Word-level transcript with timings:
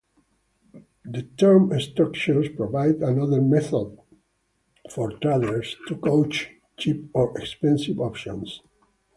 The 1.05 1.21
term 1.37 1.79
structures 1.79 2.49
provide 2.49 3.03
another 3.03 3.39
method 3.39 3.99
for 4.89 5.11
traders 5.19 5.75
to 5.89 5.95
gauge 5.95 6.49
cheap 6.75 7.11
or 7.13 7.37
expensive 7.37 7.99
options. 7.99 8.61